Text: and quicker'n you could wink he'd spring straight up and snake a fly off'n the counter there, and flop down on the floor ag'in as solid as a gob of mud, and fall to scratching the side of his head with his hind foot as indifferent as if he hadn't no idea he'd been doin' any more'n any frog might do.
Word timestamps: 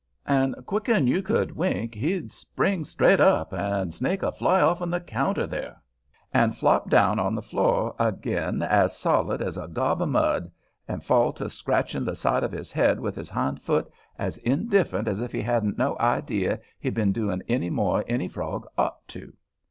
and 0.25 0.55
quicker'n 0.65 1.05
you 1.05 1.21
could 1.21 1.55
wink 1.55 1.93
he'd 1.93 2.33
spring 2.33 2.83
straight 2.83 3.19
up 3.19 3.53
and 3.53 3.93
snake 3.93 4.23
a 4.23 4.31
fly 4.31 4.59
off'n 4.59 4.89
the 4.89 4.99
counter 4.99 5.45
there, 5.45 5.79
and 6.33 6.57
flop 6.57 6.89
down 6.89 7.19
on 7.19 7.35
the 7.35 7.39
floor 7.43 7.93
ag'in 7.99 8.63
as 8.63 8.97
solid 8.97 9.43
as 9.43 9.57
a 9.57 9.67
gob 9.67 10.01
of 10.01 10.09
mud, 10.09 10.49
and 10.87 11.03
fall 11.03 11.31
to 11.31 11.47
scratching 11.51 12.03
the 12.03 12.15
side 12.15 12.43
of 12.43 12.51
his 12.51 12.71
head 12.71 12.99
with 12.99 13.15
his 13.15 13.29
hind 13.29 13.61
foot 13.61 13.91
as 14.17 14.39
indifferent 14.39 15.07
as 15.07 15.21
if 15.21 15.31
he 15.31 15.41
hadn't 15.43 15.77
no 15.77 15.95
idea 15.99 16.59
he'd 16.79 16.95
been 16.95 17.11
doin' 17.11 17.43
any 17.47 17.69
more'n 17.69 18.03
any 18.07 18.27
frog 18.27 18.65
might 18.75 18.89
do. 19.07 19.31